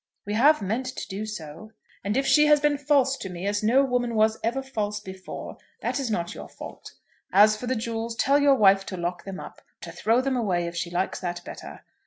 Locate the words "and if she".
2.03-2.47